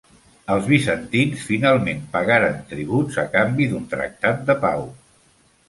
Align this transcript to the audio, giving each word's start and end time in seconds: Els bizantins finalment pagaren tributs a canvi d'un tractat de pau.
Els 0.53 0.69
bizantins 0.69 1.43
finalment 1.49 2.01
pagaren 2.17 2.57
tributs 2.73 3.21
a 3.27 3.29
canvi 3.39 3.71
d'un 3.75 3.87
tractat 3.95 4.45
de 4.51 4.59
pau. 4.69 4.91